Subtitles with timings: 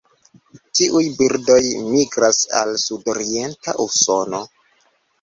[0.79, 1.59] Tiuj birdoj
[1.91, 4.47] migras al sudorienta Usono.